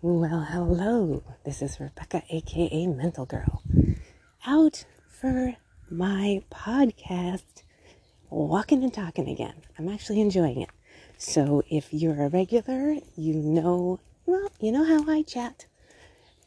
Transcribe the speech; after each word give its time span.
Well, 0.00 0.46
hello. 0.48 1.24
This 1.42 1.60
is 1.60 1.80
Rebecca, 1.80 2.22
aka 2.30 2.86
Mental 2.86 3.26
Girl, 3.26 3.64
out 4.46 4.84
for 5.08 5.56
my 5.90 6.44
podcast, 6.52 7.64
Walking 8.30 8.84
and 8.84 8.94
Talking 8.94 9.28
again. 9.28 9.54
I'm 9.76 9.88
actually 9.88 10.20
enjoying 10.20 10.60
it. 10.60 10.68
So, 11.16 11.64
if 11.68 11.92
you're 11.92 12.22
a 12.22 12.28
regular, 12.28 12.94
you 13.16 13.34
know, 13.34 13.98
well, 14.24 14.48
you 14.60 14.70
know 14.70 14.84
how 14.84 15.10
I 15.10 15.22
chat. 15.22 15.66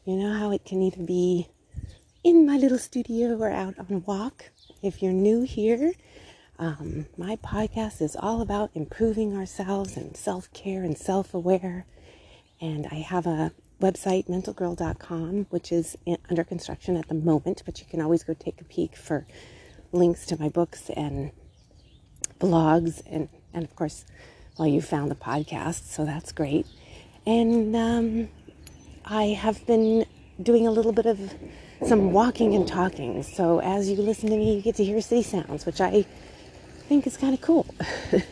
You 0.06 0.16
know 0.16 0.32
how 0.32 0.50
it 0.52 0.64
can 0.64 0.80
either 0.80 1.02
be 1.02 1.48
in 2.24 2.46
my 2.46 2.56
little 2.56 2.78
studio 2.78 3.36
or 3.36 3.50
out 3.50 3.78
on 3.78 3.86
a 3.90 3.98
walk. 3.98 4.46
If 4.82 5.02
you're 5.02 5.12
new 5.12 5.42
here, 5.42 5.92
um, 6.58 7.04
my 7.18 7.36
podcast 7.36 8.00
is 8.00 8.16
all 8.18 8.40
about 8.40 8.70
improving 8.72 9.36
ourselves 9.36 9.98
and 9.98 10.16
self 10.16 10.50
care 10.54 10.84
and 10.84 10.96
self 10.96 11.34
aware 11.34 11.84
and 12.62 12.86
I 12.92 12.96
have 12.96 13.26
a 13.26 13.52
website, 13.80 14.28
mentalgirl.com, 14.28 15.46
which 15.50 15.72
is 15.72 15.98
in, 16.06 16.16
under 16.30 16.44
construction 16.44 16.96
at 16.96 17.08
the 17.08 17.14
moment, 17.14 17.62
but 17.66 17.80
you 17.80 17.86
can 17.86 18.00
always 18.00 18.22
go 18.22 18.34
take 18.34 18.60
a 18.60 18.64
peek 18.64 18.96
for 18.96 19.26
links 19.90 20.24
to 20.26 20.40
my 20.40 20.48
books 20.48 20.88
and 20.90 21.32
blogs, 22.38 23.02
and, 23.06 23.28
and 23.52 23.64
of 23.64 23.74
course, 23.74 24.06
well, 24.56 24.68
you 24.68 24.80
found 24.80 25.10
the 25.10 25.16
podcast, 25.16 25.88
so 25.88 26.04
that's 26.04 26.30
great. 26.30 26.66
And 27.26 27.74
um, 27.74 28.28
I 29.04 29.24
have 29.24 29.66
been 29.66 30.06
doing 30.40 30.66
a 30.66 30.70
little 30.70 30.92
bit 30.92 31.06
of 31.06 31.34
some 31.86 32.12
walking 32.12 32.54
and 32.54 32.66
talking. 32.66 33.24
So 33.24 33.60
as 33.60 33.90
you 33.90 33.96
listen 33.96 34.30
to 34.30 34.36
me, 34.36 34.54
you 34.54 34.62
get 34.62 34.76
to 34.76 34.84
hear 34.84 35.00
city 35.00 35.22
sounds, 35.22 35.66
which 35.66 35.80
I 35.80 36.06
think 36.88 37.08
is 37.08 37.16
kind 37.16 37.34
of 37.34 37.40
cool. 37.40 37.66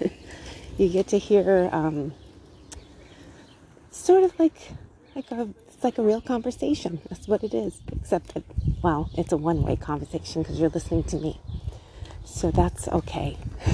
you 0.78 0.88
get 0.88 1.08
to 1.08 1.18
hear 1.18 1.68
um, 1.72 2.12
sort 4.10 4.24
of 4.24 4.38
like 4.40 4.72
like 5.14 5.30
a 5.30 5.48
it's 5.68 5.84
like 5.84 5.98
a 5.98 6.02
real 6.02 6.20
conversation. 6.20 7.00
That's 7.08 7.28
what 7.28 7.44
it 7.44 7.54
is. 7.54 7.80
Except 7.92 8.34
that 8.34 8.42
well, 8.82 9.08
it's 9.16 9.32
a 9.32 9.36
one-way 9.36 9.76
conversation 9.76 10.42
because 10.42 10.58
you're 10.58 10.70
listening 10.70 11.04
to 11.04 11.16
me. 11.16 11.40
So 12.24 12.50
that's 12.50 12.88
okay. 12.88 13.36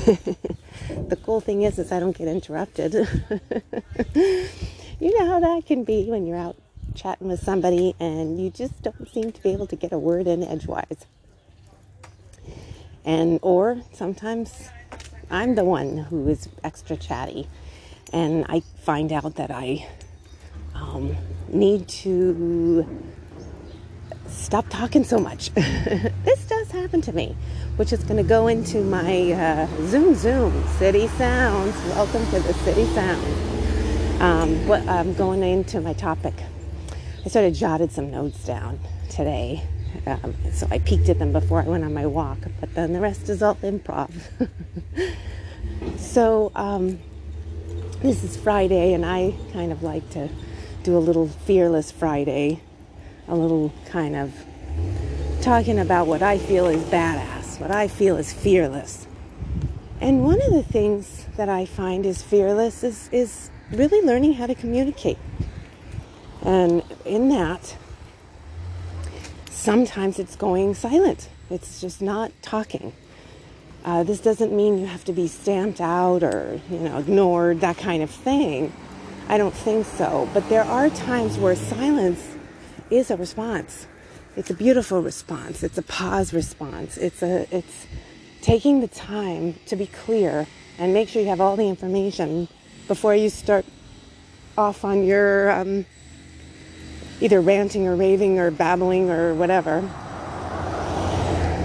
the 1.10 1.18
cool 1.24 1.40
thing 1.40 1.62
is 1.62 1.78
is 1.78 1.90
I 1.90 2.00
don't 2.00 2.16
get 2.16 2.28
interrupted. 2.28 2.92
you 4.14 5.18
know 5.18 5.26
how 5.26 5.40
that 5.40 5.62
can 5.66 5.84
be 5.84 6.10
when 6.10 6.26
you're 6.26 6.36
out 6.36 6.56
chatting 6.94 7.28
with 7.28 7.42
somebody 7.42 7.94
and 7.98 8.40
you 8.40 8.50
just 8.50 8.82
don't 8.82 9.08
seem 9.12 9.32
to 9.32 9.42
be 9.42 9.50
able 9.50 9.66
to 9.66 9.76
get 9.76 9.92
a 9.92 9.98
word 9.98 10.26
in 10.26 10.42
edgewise. 10.42 11.06
And 13.06 13.38
or 13.40 13.80
sometimes 13.92 14.68
I'm 15.30 15.54
the 15.54 15.64
one 15.64 15.96
who 15.96 16.28
is 16.28 16.48
extra 16.62 16.96
chatty 16.96 17.48
and 18.12 18.44
I 18.48 18.60
find 18.60 19.12
out 19.12 19.36
that 19.36 19.50
I 19.50 19.86
um, 20.80 21.16
need 21.48 21.88
to 21.88 22.86
stop 24.28 24.68
talking 24.68 25.04
so 25.04 25.18
much. 25.18 25.50
this 25.54 26.46
does 26.46 26.70
happen 26.70 27.00
to 27.02 27.12
me, 27.12 27.36
which 27.76 27.92
is 27.92 28.02
going 28.04 28.16
to 28.16 28.28
go 28.28 28.48
into 28.48 28.82
my 28.82 29.32
uh, 29.32 29.66
Zoom 29.86 30.14
Zoom 30.14 30.66
City 30.78 31.08
Sounds. 31.08 31.74
Welcome 31.88 32.24
to 32.26 32.40
the 32.40 32.54
City 32.54 32.84
Sounds. 32.94 34.20
Um, 34.20 34.66
what, 34.66 34.86
I'm 34.88 35.14
going 35.14 35.42
into 35.42 35.80
my 35.80 35.92
topic. 35.92 36.34
I 37.24 37.28
sort 37.28 37.44
of 37.44 37.54
jotted 37.54 37.92
some 37.92 38.10
notes 38.10 38.44
down 38.44 38.78
today. 39.10 39.62
Um, 40.06 40.34
so 40.52 40.66
I 40.70 40.78
peeked 40.78 41.08
at 41.08 41.18
them 41.18 41.32
before 41.32 41.62
I 41.62 41.64
went 41.64 41.84
on 41.84 41.94
my 41.94 42.06
walk, 42.06 42.38
but 42.60 42.74
then 42.74 42.92
the 42.92 43.00
rest 43.00 43.28
is 43.28 43.42
all 43.42 43.56
improv. 43.56 44.10
so 45.96 46.52
um, 46.54 46.98
this 48.02 48.22
is 48.22 48.36
Friday, 48.36 48.92
and 48.92 49.04
I 49.04 49.34
kind 49.52 49.72
of 49.72 49.82
like 49.82 50.08
to 50.10 50.28
do 50.86 50.96
a 50.96 50.98
little 50.98 51.26
Fearless 51.26 51.90
Friday, 51.90 52.60
a 53.26 53.34
little 53.34 53.72
kind 53.86 54.14
of 54.14 54.32
talking 55.42 55.80
about 55.80 56.06
what 56.06 56.22
I 56.22 56.38
feel 56.38 56.68
is 56.68 56.80
badass, 56.84 57.58
what 57.58 57.72
I 57.72 57.88
feel 57.88 58.16
is 58.16 58.32
fearless. 58.32 59.08
And 60.00 60.22
one 60.22 60.40
of 60.40 60.52
the 60.52 60.62
things 60.62 61.26
that 61.36 61.48
I 61.48 61.66
find 61.66 62.06
is 62.06 62.22
fearless 62.22 62.84
is, 62.84 63.08
is 63.10 63.50
really 63.72 64.00
learning 64.06 64.34
how 64.34 64.46
to 64.46 64.54
communicate. 64.54 65.18
And 66.42 66.84
in 67.04 67.30
that, 67.30 67.76
sometimes 69.50 70.20
it's 70.20 70.36
going 70.36 70.74
silent, 70.74 71.28
it's 71.50 71.80
just 71.80 72.00
not 72.00 72.30
talking. 72.42 72.92
Uh, 73.84 74.04
this 74.04 74.20
doesn't 74.20 74.52
mean 74.52 74.78
you 74.78 74.86
have 74.86 75.04
to 75.06 75.12
be 75.12 75.26
stamped 75.26 75.80
out 75.80 76.22
or 76.22 76.60
you 76.70 76.78
know 76.78 76.98
ignored 76.98 77.60
that 77.60 77.76
kind 77.76 78.04
of 78.04 78.10
thing 78.10 78.72
I 79.28 79.38
don't 79.38 79.54
think 79.54 79.86
so. 79.86 80.28
But 80.32 80.48
there 80.48 80.64
are 80.64 80.88
times 80.90 81.38
where 81.38 81.56
silence 81.56 82.36
is 82.90 83.10
a 83.10 83.16
response. 83.16 83.86
It's 84.36 84.50
a 84.50 84.54
beautiful 84.54 85.02
response. 85.02 85.62
It's 85.62 85.78
a 85.78 85.82
pause 85.82 86.32
response. 86.32 86.96
It's 86.98 87.22
a 87.22 87.46
it's 87.54 87.86
taking 88.42 88.80
the 88.80 88.88
time 88.88 89.54
to 89.66 89.76
be 89.76 89.86
clear 89.86 90.46
and 90.78 90.92
make 90.92 91.08
sure 91.08 91.22
you 91.22 91.28
have 91.28 91.40
all 91.40 91.56
the 91.56 91.68
information 91.68 92.46
before 92.86 93.14
you 93.14 93.28
start 93.28 93.64
off 94.56 94.84
on 94.84 95.04
your 95.04 95.50
um, 95.50 95.86
either 97.20 97.40
ranting 97.40 97.86
or 97.86 97.96
raving 97.96 98.38
or 98.38 98.50
babbling 98.50 99.10
or 99.10 99.34
whatever. 99.34 99.78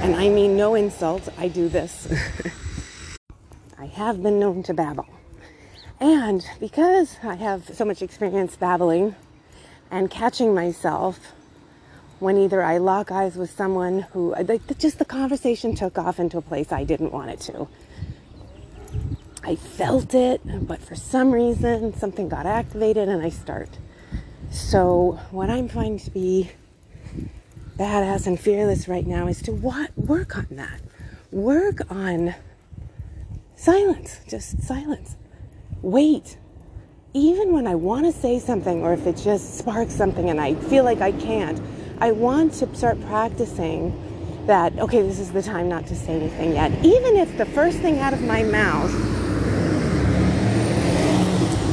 And 0.01 0.15
I 0.15 0.29
mean 0.29 0.57
no 0.57 0.75
insult. 0.75 1.29
I 1.37 1.47
do 1.47 1.69
this. 1.69 2.07
I 3.77 3.85
have 3.85 4.23
been 4.23 4.39
known 4.39 4.63
to 4.63 4.73
babble. 4.73 5.05
And 6.01 6.43
because 6.59 7.17
I 7.21 7.35
have 7.35 7.75
so 7.75 7.85
much 7.85 8.01
experience 8.01 8.55
babbling 8.55 9.15
and 9.91 10.09
catching 10.09 10.51
myself 10.55 11.33
when 12.17 12.39
either 12.39 12.63
I 12.63 12.79
lock 12.79 13.11
eyes 13.11 13.35
with 13.35 13.51
someone 13.51 14.01
who 14.11 14.33
like 14.33 14.79
just 14.79 14.97
the 14.97 15.05
conversation 15.05 15.75
took 15.75 15.99
off 15.99 16.19
into 16.19 16.39
a 16.39 16.41
place 16.41 16.71
I 16.71 16.85
didn't 16.85 17.11
want 17.11 17.29
it 17.29 17.39
to. 17.41 17.67
I 19.43 19.55
felt 19.55 20.15
it, 20.15 20.41
but 20.67 20.81
for 20.81 20.95
some 20.95 21.31
reason 21.31 21.93
something 21.93 22.27
got 22.29 22.47
activated 22.47 23.07
and 23.07 23.21
I 23.21 23.29
start. 23.29 23.69
So 24.49 25.19
what 25.29 25.51
I'm 25.51 25.69
trying 25.69 25.99
to 25.99 26.09
be 26.09 26.49
badass 27.77 28.25
and 28.25 28.39
fearless 28.39 28.87
right 28.87 29.05
now 29.05 29.27
is 29.27 29.39
to 29.43 29.51
what 29.51 29.95
work 29.95 30.35
on 30.35 30.47
that. 30.51 30.81
Work 31.29 31.81
on 31.91 32.33
silence, 33.55 34.19
just 34.27 34.63
silence 34.63 35.15
wait. 35.81 36.37
Even 37.13 37.51
when 37.51 37.67
I 37.67 37.75
want 37.75 38.05
to 38.05 38.11
say 38.11 38.39
something 38.39 38.83
or 38.83 38.93
if 38.93 39.05
it 39.05 39.17
just 39.17 39.57
sparks 39.57 39.93
something 39.93 40.29
and 40.29 40.39
I 40.39 40.55
feel 40.55 40.83
like 40.83 41.01
I 41.01 41.11
can't, 41.11 41.61
I 41.99 42.11
want 42.13 42.53
to 42.53 42.73
start 42.75 43.01
practicing 43.01 43.93
that, 44.47 44.77
okay, 44.79 45.01
this 45.01 45.19
is 45.19 45.31
the 45.31 45.41
time 45.41 45.67
not 45.69 45.85
to 45.87 45.95
say 45.95 46.13
anything 46.13 46.53
yet. 46.53 46.71
Even 46.85 47.17
if 47.17 47.37
the 47.37 47.45
first 47.45 47.79
thing 47.79 47.99
out 47.99 48.13
of 48.13 48.21
my 48.21 48.43
mouth, 48.43 48.91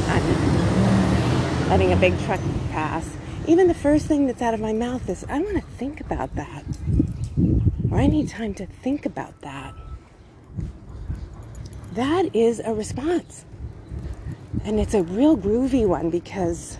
I'm 0.09 1.69
letting 1.69 1.93
a 1.93 1.95
big 1.95 2.19
truck 2.25 2.41
pass, 2.71 3.09
even 3.47 3.67
the 3.67 3.73
first 3.73 4.05
thing 4.05 4.27
that's 4.27 4.41
out 4.41 4.53
of 4.53 4.59
my 4.59 4.73
mouth 4.73 5.09
is, 5.09 5.25
I 5.29 5.39
want 5.39 5.55
to 5.55 5.61
think 5.61 6.01
about 6.01 6.35
that. 6.35 6.63
Or 7.89 7.97
I 7.97 8.07
need 8.07 8.29
time 8.29 8.53
to 8.55 8.65
think 8.65 9.05
about 9.05 9.41
that. 9.41 9.73
That 11.93 12.35
is 12.35 12.59
a 12.59 12.73
response. 12.73 13.45
And 14.69 14.79
it's 14.79 14.93
a 14.93 15.01
real 15.01 15.35
groovy 15.35 15.87
one 15.87 16.11
because 16.11 16.77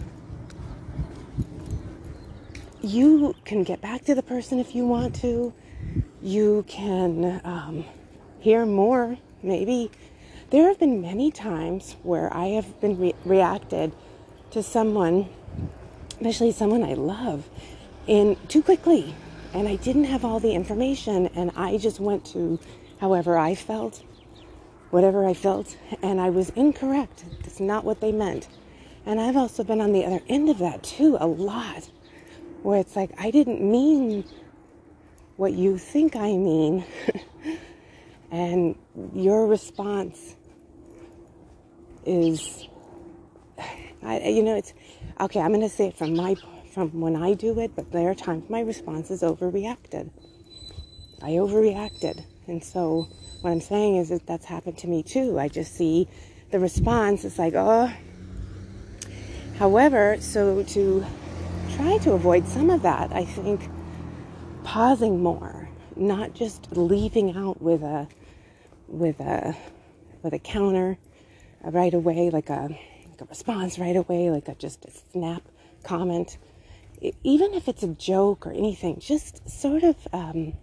you 2.84 3.34
can 3.46 3.64
get 3.64 3.82
back 3.82 4.06
to 4.06 4.14
the 4.14 4.22
person 4.22 4.60
if 4.60 4.76
you 4.76 4.86
want 4.86 5.16
to. 5.22 5.52
You 6.22 6.66
can 6.68 7.42
um, 7.44 7.84
hear 8.42 8.68
more, 8.68 9.18
maybe. 9.42 9.90
There 10.52 10.68
have 10.68 10.78
been 10.78 11.02
many 11.02 11.32
times 11.32 11.96
where 12.04 12.32
I 12.32 12.50
have 12.50 12.80
been 12.80 12.96
re- 13.00 13.16
reacted 13.26 13.92
to 14.52 14.62
someone, 14.62 15.28
especially 16.12 16.52
someone 16.52 16.84
I 16.84 16.94
love, 16.94 17.50
in 18.06 18.38
too 18.50 18.62
quickly, 18.62 19.16
and 19.56 19.68
I 19.68 19.78
didn't 19.78 20.04
have 20.04 20.24
all 20.24 20.40
the 20.40 20.54
information, 20.54 21.26
and 21.34 21.50
I 21.56 21.78
just 21.80 22.00
went 22.00 22.24
to 22.34 22.60
however 23.00 23.36
I 23.36 23.56
felt, 23.56 24.04
whatever 24.92 25.26
I 25.28 25.34
felt, 25.34 25.78
and 26.02 26.20
I 26.20 26.30
was 26.30 26.50
incorrect. 26.52 27.26
That's 27.42 27.60
not 27.60 27.84
what 27.84 28.02
they 28.02 28.12
meant. 28.12 28.48
And 29.06 29.20
I've 29.20 29.38
also 29.38 29.64
been 29.64 29.82
on 29.82 29.92
the 29.92 30.06
other 30.06 30.22
end 30.28 30.50
of 30.50 30.60
that 30.60 30.84
too, 30.84 31.18
a 31.20 31.28
lot, 31.28 31.90
where 32.64 32.80
it's 32.80 32.96
like, 32.96 33.12
I 33.18 33.32
didn't 33.32 33.62
mean 33.62 34.26
what 35.38 35.54
you 35.54 35.78
think 35.78 36.16
I 36.16 36.36
mean. 36.36 36.86
and 38.32 38.76
your 39.14 39.48
response 39.48 40.36
is, 42.06 42.68
I, 44.04 44.28
you 44.28 44.44
know, 44.44 44.56
it's 44.56 44.74
okay. 45.20 45.40
I'm 45.40 45.50
going 45.50 45.62
to 45.62 45.70
say 45.70 45.88
it 45.88 45.98
from 45.98 46.16
my 46.16 46.36
from 46.74 47.02
when 47.02 47.16
I 47.16 47.34
do 47.34 47.60
it, 47.60 47.72
but 47.76 47.92
there 47.92 48.10
are 48.10 48.16
times 48.16 48.50
my 48.50 48.62
response 48.62 49.10
is 49.10 49.22
overreacted. 49.24 50.12
I 51.22 51.32
overreacted, 51.32 52.24
and 52.50 52.64
so 52.64 53.08
what 53.42 53.52
I'm 53.52 53.62
saying 53.62 53.96
is 53.96 54.10
that 54.10 54.26
that's 54.26 54.46
happened 54.46 54.78
to 54.80 54.88
me 54.88 55.04
too. 55.04 55.40
I 55.40 55.48
just 55.48 55.76
see 55.76 56.08
the 56.52 56.60
response. 56.60 57.24
It's 57.24 57.40
like, 57.40 57.54
oh, 57.56 57.92
However, 59.60 60.16
so 60.22 60.64
to 60.64 61.06
try 61.76 61.98
to 61.98 62.14
avoid 62.14 62.48
some 62.48 62.70
of 62.70 62.82
that, 62.84 63.12
I 63.12 63.26
think 63.26 63.70
pausing 64.64 65.22
more, 65.22 65.68
not 65.98 66.34
just 66.34 66.72
leaving 66.72 67.36
out 67.36 67.62
with 67.62 67.84
a 67.84 68.08
with 68.88 69.20
a 69.20 69.58
with 70.24 70.34
a 70.34 70.40
counter 70.40 70.98
right 71.62 71.94
away, 71.94 72.30
like 72.30 72.50
a, 72.50 72.70
like 73.10 73.20
a 73.20 73.26
response 73.26 73.78
right 73.78 73.98
away, 73.98 74.32
like 74.32 74.48
a 74.48 74.56
just 74.56 74.86
a 74.86 74.92
snap 75.12 75.44
comment, 75.84 76.38
even 77.26 77.54
if 77.54 77.68
it's 77.68 77.84
a 77.84 77.90
joke 77.90 78.48
or 78.48 78.54
anything, 78.54 79.02
just 79.02 79.50
sort 79.50 79.84
of 79.84 79.98
um, 80.14 80.54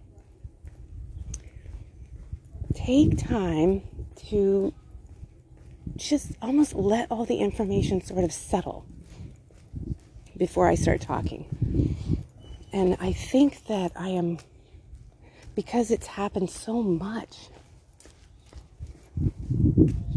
take 2.77 3.17
time 3.17 3.81
to 4.29 4.73
just 5.95 6.33
almost 6.41 6.75
let 6.75 7.11
all 7.11 7.25
the 7.25 7.37
information 7.37 8.01
sort 8.01 8.23
of 8.23 8.31
settle 8.31 8.85
before 10.37 10.67
I 10.67 10.75
start 10.75 11.01
talking. 11.01 11.95
And 12.71 12.95
I 12.99 13.13
think 13.13 13.65
that 13.67 13.91
I 13.95 14.09
am, 14.09 14.37
because 15.55 15.89
it's 15.89 16.05
happened 16.05 16.51
so 16.51 16.83
much, 16.83 17.49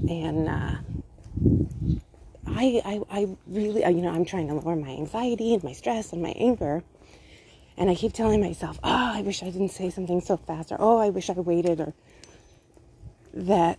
and 0.09 0.49
uh, 0.49 0.75
I, 2.47 2.83
I, 2.85 3.01
I 3.11 3.37
really, 3.47 3.81
you 3.83 4.03
know, 4.03 4.11
I'm 4.11 4.27
trying 4.27 4.49
to 4.49 4.55
lower 4.55 4.77
my 4.77 4.91
anxiety 4.91 5.55
and 5.55 5.65
my 5.65 5.73
stress 5.73 6.13
and 6.13 6.23
my 6.23 6.33
anger. 6.33 6.83
And 7.79 7.89
I 7.89 7.95
keep 7.95 8.13
telling 8.13 8.43
myself, 8.43 8.79
oh, 8.85 9.13
I 9.15 9.23
wish 9.23 9.43
I 9.43 9.47
didn't 9.47 9.71
say 9.71 9.89
something 9.89 10.21
so 10.21 10.37
fast, 10.37 10.71
or 10.71 10.77
oh, 10.79 10.99
I 10.99 11.09
wish 11.09 11.31
I 11.31 11.35
waited, 11.35 11.81
or 11.81 11.95
that 13.33 13.79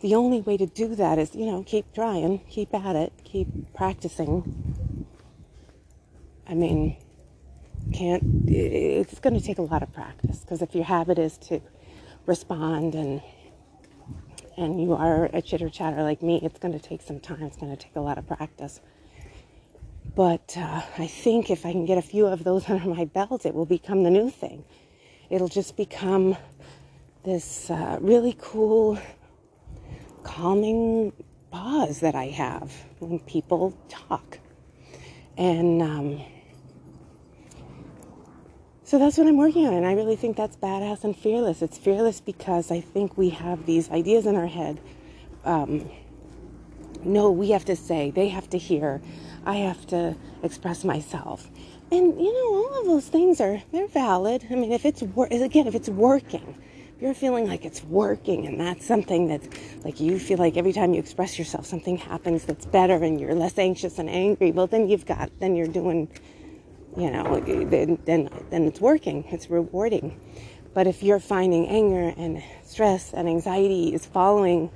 the 0.00 0.14
only 0.14 0.40
way 0.40 0.56
to 0.56 0.66
do 0.66 0.94
that 0.94 1.18
is, 1.18 1.34
you 1.34 1.46
know, 1.46 1.62
keep 1.62 1.92
trying, 1.94 2.40
keep 2.50 2.74
at 2.74 2.96
it, 2.96 3.12
keep 3.24 3.48
practicing. 3.74 5.06
I 6.48 6.54
mean, 6.54 6.96
can't, 7.92 8.22
it's 8.46 9.18
going 9.20 9.38
to 9.38 9.44
take 9.44 9.58
a 9.58 9.62
lot 9.62 9.82
of 9.82 9.92
practice 9.92 10.40
because 10.40 10.62
if 10.62 10.74
your 10.74 10.84
habit 10.84 11.18
is 11.18 11.38
to 11.38 11.60
respond 12.26 12.94
and 12.94 13.22
and 14.56 14.80
you 14.80 14.94
are 14.94 15.26
a 15.34 15.42
chitter 15.42 15.68
chatter 15.68 16.02
like 16.02 16.22
me, 16.22 16.40
it's 16.42 16.58
going 16.58 16.72
to 16.72 16.80
take 16.80 17.02
some 17.02 17.20
time. 17.20 17.42
It's 17.42 17.56
going 17.58 17.76
to 17.76 17.82
take 17.82 17.94
a 17.94 18.00
lot 18.00 18.16
of 18.16 18.26
practice. 18.26 18.80
But 20.14 20.54
uh, 20.56 20.80
I 20.96 21.06
think 21.06 21.50
if 21.50 21.66
I 21.66 21.72
can 21.72 21.84
get 21.84 21.98
a 21.98 22.02
few 22.02 22.26
of 22.26 22.44
those 22.44 22.66
under 22.70 22.88
my 22.88 23.04
belt, 23.04 23.44
it 23.44 23.54
will 23.54 23.66
become 23.66 24.02
the 24.02 24.10
new 24.10 24.30
thing. 24.30 24.64
It'll 25.28 25.48
just 25.48 25.76
become 25.76 26.36
this 27.26 27.70
uh, 27.70 27.98
really 28.00 28.36
cool, 28.38 28.98
calming 30.22 31.12
pause 31.50 32.00
that 32.00 32.14
I 32.14 32.26
have 32.26 32.72
when 33.00 33.18
people 33.18 33.76
talk. 33.88 34.38
And 35.36 35.82
um, 35.82 36.22
so 38.84 38.98
that's 39.00 39.18
what 39.18 39.26
I'm 39.26 39.36
working 39.36 39.66
on. 39.66 39.74
And 39.74 39.84
I 39.84 39.94
really 39.94 40.14
think 40.14 40.36
that's 40.36 40.56
badass 40.56 41.02
and 41.02 41.16
fearless. 41.16 41.62
It's 41.62 41.76
fearless 41.76 42.20
because 42.20 42.70
I 42.70 42.80
think 42.80 43.18
we 43.18 43.30
have 43.30 43.66
these 43.66 43.90
ideas 43.90 44.24
in 44.26 44.36
our 44.36 44.46
head. 44.46 44.80
Um, 45.44 45.90
no, 47.02 47.32
we 47.32 47.50
have 47.50 47.64
to 47.64 47.74
say, 47.74 48.12
they 48.12 48.28
have 48.28 48.48
to 48.50 48.58
hear, 48.58 49.02
I 49.44 49.56
have 49.56 49.84
to 49.88 50.16
express 50.44 50.84
myself. 50.84 51.50
And 51.90 52.20
you 52.20 52.32
know, 52.32 52.56
all 52.56 52.80
of 52.80 52.86
those 52.86 53.08
things 53.08 53.40
are 53.40 53.62
they're 53.72 53.88
valid. 53.88 54.46
I 54.48 54.54
mean, 54.54 54.72
if 54.72 54.84
it's 54.84 55.02
wor- 55.02 55.28
again, 55.30 55.66
if 55.66 55.74
it's 55.74 55.88
working, 55.88 56.56
if 56.96 57.02
you're 57.02 57.14
feeling 57.14 57.46
like 57.46 57.64
it's 57.64 57.84
working 57.84 58.46
and 58.46 58.58
that's 58.58 58.84
something 58.84 59.28
that's 59.28 59.48
like 59.84 60.00
you 60.00 60.18
feel 60.18 60.38
like 60.38 60.56
every 60.56 60.72
time 60.72 60.94
you 60.94 61.00
express 61.00 61.38
yourself 61.38 61.66
something 61.66 61.96
happens 61.96 62.44
that's 62.44 62.66
better 62.66 62.94
and 63.04 63.20
you're 63.20 63.34
less 63.34 63.58
anxious 63.58 63.98
and 63.98 64.08
angry, 64.08 64.50
well 64.50 64.66
then 64.66 64.88
you've 64.88 65.06
got 65.06 65.30
then 65.38 65.54
you're 65.54 65.66
doing 65.66 66.08
you 66.96 67.10
know, 67.10 67.40
then, 67.40 67.98
then, 68.04 68.30
then 68.50 68.64
it's 68.64 68.80
working, 68.80 69.24
it's 69.30 69.50
rewarding. 69.50 70.18
But 70.74 70.86
if 70.86 71.02
you're 71.02 71.20
finding 71.20 71.68
anger 71.68 72.14
and 72.16 72.42
stress 72.64 73.12
and 73.12 73.28
anxiety 73.28 73.94
is 73.94 74.06
following 74.06 74.70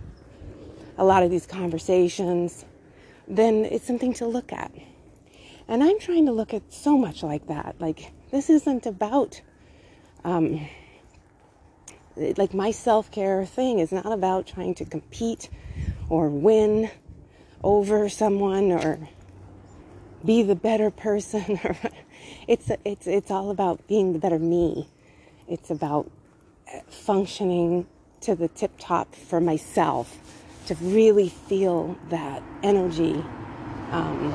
a 0.99 1.05
lot 1.05 1.23
of 1.23 1.31
these 1.31 1.47
conversations, 1.47 2.65
then 3.27 3.65
it's 3.65 3.87
something 3.87 4.13
to 4.15 4.27
look 4.27 4.53
at. 4.53 4.71
And 5.69 5.83
I'm 5.83 5.99
trying 5.99 6.27
to 6.27 6.33
look 6.33 6.53
at 6.53 6.73
so 6.73 6.99
much 6.99 7.23
like 7.23 7.47
that. 7.47 7.77
Like, 7.79 8.13
this 8.31 8.51
isn't 8.51 8.87
about, 8.87 9.41
um, 10.25 10.69
like, 12.17 12.55
my 12.55 12.71
self 12.71 13.11
care 13.11 13.45
thing 13.45 13.79
is 13.79 13.93
not 13.93 14.13
about 14.13 14.47
trying 14.47 14.75
to 14.77 14.85
compete 14.85 15.49
or 16.09 16.29
win 16.29 16.91
over 17.63 18.09
someone 18.09 18.73
or 18.73 19.09
be 20.25 20.43
the 20.43 20.55
better 20.55 20.91
person 20.91 21.59
it's 22.49 22.71
it's 22.85 23.07
it's 23.07 23.31
all 23.31 23.51
about 23.51 23.87
being 23.87 24.13
the 24.13 24.19
better 24.19 24.39
me. 24.39 24.89
It's 25.49 25.71
about 25.71 26.11
uh, 26.73 26.81
functioning 26.89 27.87
to 28.23 28.35
the 28.35 28.49
tip 28.49 28.73
top 28.79 29.15
for 29.15 29.41
myself 29.41 30.19
to 30.67 30.75
really 30.77 31.29
feel 31.29 31.99
that 32.11 32.43
energy 32.63 33.25
um, 33.91 34.35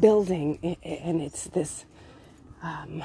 building 0.00 0.76
and 0.82 1.20
it's 1.22 1.44
this 1.44 1.84
um, 2.62 3.02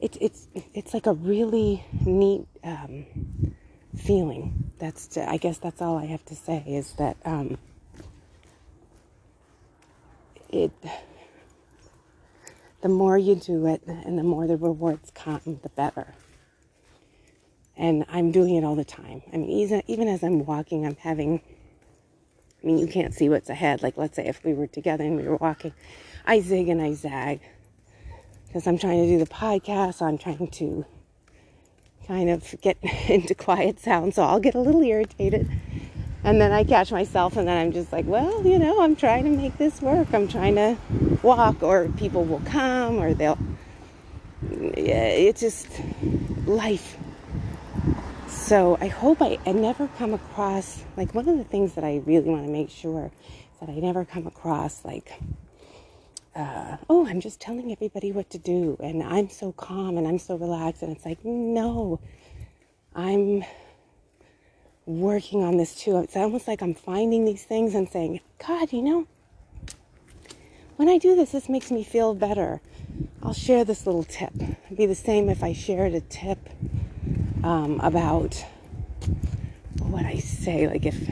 it, 0.00 0.16
it's 0.20 0.48
it's 0.74 0.94
like 0.94 1.06
a 1.06 1.14
really 1.14 1.84
neat 2.04 2.46
um, 2.64 3.06
feeling 3.96 4.72
that's 4.78 5.16
i 5.16 5.36
guess 5.36 5.58
that's 5.58 5.80
all 5.80 5.96
i 5.96 6.04
have 6.04 6.24
to 6.24 6.34
say 6.34 6.62
is 6.66 6.92
that 6.94 7.16
um, 7.24 7.56
it 10.50 10.70
the 12.86 12.92
more 12.92 13.18
you 13.18 13.34
do 13.34 13.66
it 13.66 13.82
and 13.86 14.16
the 14.16 14.22
more 14.22 14.46
the 14.46 14.56
rewards 14.56 15.10
come, 15.12 15.58
the 15.62 15.68
better. 15.70 16.14
And 17.76 18.04
I'm 18.08 18.30
doing 18.30 18.54
it 18.54 18.62
all 18.62 18.76
the 18.76 18.84
time. 18.84 19.22
I 19.32 19.38
mean, 19.38 19.50
even, 19.50 19.82
even 19.88 20.06
as 20.06 20.22
I'm 20.22 20.46
walking, 20.46 20.86
I'm 20.86 20.94
having, 20.94 21.40
I 22.62 22.66
mean, 22.66 22.78
you 22.78 22.86
can't 22.86 23.12
see 23.12 23.28
what's 23.28 23.50
ahead. 23.50 23.82
Like, 23.82 23.96
let's 23.96 24.14
say 24.14 24.26
if 24.26 24.44
we 24.44 24.54
were 24.54 24.68
together 24.68 25.02
and 25.02 25.16
we 25.16 25.24
were 25.24 25.36
walking, 25.36 25.72
I 26.24 26.40
zig 26.40 26.68
and 26.68 26.80
I 26.80 26.94
zag 26.94 27.40
because 28.56 28.66
I'm 28.66 28.78
trying 28.78 29.02
to 29.02 29.06
do 29.06 29.18
the 29.18 29.30
podcast. 29.30 30.00
I'm 30.00 30.16
trying 30.16 30.48
to 30.48 30.86
kind 32.06 32.30
of 32.30 32.54
get 32.62 32.78
into 33.08 33.34
quiet 33.34 33.78
sound. 33.78 34.14
So 34.14 34.22
I'll 34.22 34.40
get 34.40 34.54
a 34.54 34.60
little 34.60 34.82
irritated 34.82 35.46
and 36.24 36.40
then 36.40 36.52
I 36.52 36.64
catch 36.64 36.90
myself, 36.90 37.36
and 37.36 37.46
then 37.46 37.56
I'm 37.56 37.70
just 37.70 37.92
like, 37.92 38.06
well, 38.06 38.44
you 38.44 38.58
know, 38.58 38.80
I'm 38.80 38.96
trying 38.96 39.24
to 39.24 39.30
make 39.30 39.58
this 39.58 39.80
work. 39.80 40.12
I'm 40.12 40.26
trying 40.26 40.54
to 40.56 40.76
walk, 41.22 41.62
or 41.62 41.88
people 41.98 42.24
will 42.24 42.40
come, 42.46 42.98
or 42.98 43.14
they'll. 43.14 43.38
Yeah, 44.50 45.06
it's 45.06 45.40
just 45.40 45.68
life. 46.46 46.96
So 48.26 48.76
I 48.80 48.88
hope 48.88 49.22
I, 49.22 49.38
I 49.46 49.52
never 49.52 49.86
come 49.98 50.14
across, 50.14 50.82
like, 50.96 51.14
one 51.14 51.28
of 51.28 51.38
the 51.38 51.44
things 51.44 51.74
that 51.74 51.84
I 51.84 52.02
really 52.06 52.30
want 52.30 52.44
to 52.44 52.50
make 52.50 52.70
sure 52.70 53.12
that 53.60 53.68
I 53.68 53.74
never 53.74 54.04
come 54.04 54.26
across, 54.26 54.84
like, 54.84 55.20
uh, 56.36 56.76
oh, 56.90 57.06
I'm 57.06 57.20
just 57.20 57.40
telling 57.40 57.72
everybody 57.72 58.12
what 58.12 58.28
to 58.30 58.38
do, 58.38 58.76
and 58.80 59.02
I'm 59.02 59.30
so 59.30 59.52
calm 59.52 59.96
and 59.96 60.06
I'm 60.06 60.18
so 60.18 60.36
relaxed. 60.36 60.82
And 60.82 60.94
it's 60.94 61.06
like, 61.06 61.24
no, 61.24 61.98
I'm 62.94 63.42
working 64.84 65.42
on 65.42 65.56
this 65.56 65.74
too. 65.74 65.96
It's 65.98 66.16
almost 66.16 66.46
like 66.46 66.62
I'm 66.62 66.74
finding 66.74 67.24
these 67.24 67.44
things 67.44 67.74
and 67.74 67.88
saying, 67.88 68.20
God, 68.46 68.72
you 68.72 68.82
know, 68.82 69.06
when 70.76 70.90
I 70.90 70.98
do 70.98 71.16
this, 71.16 71.32
this 71.32 71.48
makes 71.48 71.70
me 71.70 71.82
feel 71.82 72.14
better. 72.14 72.60
I'll 73.22 73.32
share 73.32 73.64
this 73.64 73.86
little 73.86 74.04
tip. 74.04 74.32
It'd 74.66 74.76
be 74.76 74.84
the 74.84 74.94
same 74.94 75.30
if 75.30 75.42
I 75.42 75.54
shared 75.54 75.94
a 75.94 76.02
tip 76.02 76.38
um, 77.42 77.80
about 77.80 78.44
what 79.78 80.04
I 80.04 80.18
say. 80.18 80.66
Like 80.68 80.84
if 80.84 81.08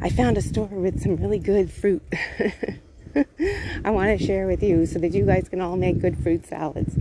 I 0.00 0.08
found 0.08 0.38
a 0.38 0.42
store 0.42 0.66
with 0.66 1.02
some 1.02 1.16
really 1.16 1.40
good 1.40 1.72
fruit, 1.72 2.02
I 3.84 3.90
want 3.90 4.18
to 4.18 4.24
share 4.24 4.46
with 4.46 4.62
you 4.62 4.86
so 4.86 4.98
that 4.98 5.12
you 5.12 5.26
guys 5.26 5.48
can 5.48 5.60
all 5.60 5.76
make 5.76 6.00
good 6.00 6.16
fruit 6.22 6.46
salads. 6.46 6.96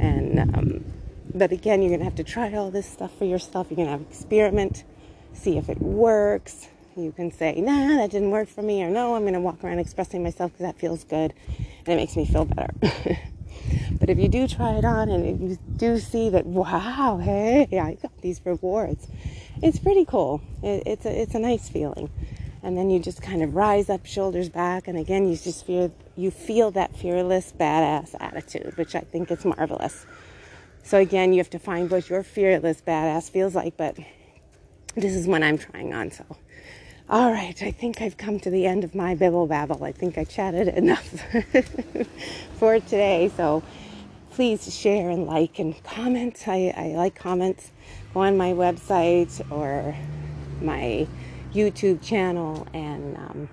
And 0.00 0.38
um, 0.38 0.84
but 1.34 1.52
again, 1.52 1.82
you're 1.82 1.90
gonna 1.90 2.04
have 2.04 2.14
to 2.16 2.24
try 2.24 2.52
all 2.54 2.70
this 2.70 2.86
stuff 2.86 3.16
for 3.18 3.24
yourself. 3.24 3.68
You're 3.70 3.86
have 3.86 4.00
to 4.00 4.08
experiment 4.08 4.84
see 5.34 5.58
if 5.58 5.68
it 5.68 5.80
works. 5.80 6.68
You 6.96 7.12
can 7.12 7.32
say, 7.32 7.60
nah, 7.60 7.96
that 7.96 8.10
didn't 8.10 8.30
work 8.30 8.48
for 8.48 8.62
me, 8.62 8.82
or 8.82 8.90
no, 8.90 9.14
I'm 9.16 9.22
going 9.22 9.34
to 9.34 9.40
walk 9.40 9.64
around 9.64 9.80
expressing 9.80 10.22
myself 10.22 10.52
because 10.52 10.66
that 10.66 10.78
feels 10.78 11.04
good 11.04 11.34
and 11.86 11.88
it 11.88 11.96
makes 11.96 12.16
me 12.16 12.24
feel 12.24 12.44
better. 12.44 12.72
but 14.00 14.08
if 14.08 14.18
you 14.18 14.28
do 14.28 14.46
try 14.46 14.74
it 14.74 14.84
on 14.84 15.08
and 15.08 15.50
you 15.50 15.58
do 15.76 15.98
see 15.98 16.30
that, 16.30 16.46
wow, 16.46 17.20
hey, 17.22 17.66
I 17.72 17.94
got 17.94 18.20
these 18.20 18.40
rewards, 18.44 19.08
it's 19.60 19.78
pretty 19.78 20.04
cool. 20.04 20.40
It, 20.62 20.84
it's, 20.86 21.04
a, 21.04 21.22
it's 21.22 21.34
a 21.34 21.40
nice 21.40 21.68
feeling. 21.68 22.10
And 22.64 22.78
then 22.78 22.90
you 22.90 23.00
just 23.00 23.22
kind 23.22 23.42
of 23.44 23.54
rise 23.56 23.90
up, 23.90 24.06
shoulders 24.06 24.50
back, 24.50 24.88
and 24.88 24.98
again, 24.98 25.28
you 25.28 25.36
just 25.36 25.66
feel 25.66 25.94
you 26.16 26.32
feel 26.32 26.72
that 26.72 26.96
fearless, 26.96 27.54
badass 27.58 28.16
attitude, 28.20 28.76
which 28.78 28.96
I 28.96 29.02
think 29.02 29.30
is 29.32 29.44
marvelous. 29.46 30.06
So 30.84 30.98
again, 30.98 31.32
you 31.34 31.38
have 31.40 31.50
to 31.52 31.60
find 31.60 31.90
what 31.90 32.10
your 32.10 32.24
fearless, 32.24 32.82
badass 32.82 33.30
feels 33.30 33.54
like, 33.56 33.76
but 33.78 33.98
this 34.96 35.14
is 35.14 35.28
what 35.28 35.42
I'm 35.44 35.58
trying 35.58 35.94
on. 35.94 36.10
So 36.12 36.36
All 37.08 37.32
right, 37.32 37.62
I 37.62 37.70
think 37.70 38.02
I've 38.02 38.16
come 38.16 38.40
to 38.40 38.50
the 38.50 38.66
end 38.66 38.84
of 38.84 38.94
my 38.94 39.14
bibble 39.14 39.46
babble. 39.46 39.84
I 39.84 39.92
think 39.92 40.18
I 40.18 40.24
chatted 40.24 40.68
enough 40.68 41.06
for 42.58 42.80
today. 42.80 43.30
So 43.36 43.62
please 44.32 44.74
share 44.76 45.10
and 45.10 45.26
like 45.26 45.60
and 45.60 45.82
comment. 45.84 46.48
I, 46.48 46.74
I 46.76 46.86
like 46.96 47.14
comments. 47.14 47.72
Go 48.14 48.20
on 48.22 48.38
my 48.38 48.52
website 48.54 49.40
or 49.52 49.96
my 50.62 51.06
YouTube 51.54 52.02
channel. 52.02 52.66
And 52.74 53.16
um, 53.16 53.48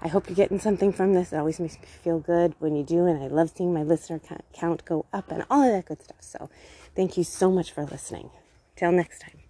I 0.00 0.08
hope 0.08 0.28
you're 0.28 0.36
getting 0.36 0.58
something 0.58 0.92
from 0.92 1.12
this. 1.12 1.32
It 1.32 1.36
always 1.36 1.60
makes 1.60 1.78
me 1.78 1.86
feel 2.02 2.18
good 2.18 2.54
when 2.58 2.74
you 2.74 2.82
do. 2.82 3.06
And 3.06 3.22
I 3.22 3.26
love 3.26 3.52
seeing 3.54 3.74
my 3.74 3.82
listener 3.82 4.20
count 4.52 4.84
go 4.84 5.06
up 5.12 5.30
and 5.30 5.44
all 5.50 5.62
of 5.62 5.72
that 5.72 5.86
good 5.86 6.02
stuff. 6.02 6.20
So 6.20 6.48
thank 6.96 7.16
you 7.16 7.24
so 7.24 7.50
much 7.50 7.72
for 7.72 7.84
listening. 7.84 8.30
Till 8.76 8.92
next 8.92 9.20
time. 9.20 9.41